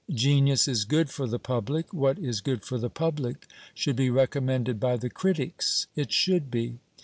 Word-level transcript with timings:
Genius 0.11 0.67
is 0.67 0.83
good 0.83 1.11
for 1.11 1.27
the 1.27 1.37
public. 1.37 1.93
What 1.93 2.17
is 2.17 2.41
good 2.41 2.63
for 2.63 2.79
the 2.79 2.89
public 2.89 3.45
should 3.75 3.95
be 3.95 4.09
recommended 4.09 4.79
by 4.79 4.97
the 4.97 5.11
critics. 5.11 5.85
It 5.95 6.11
should 6.11 6.49
be. 6.49 6.79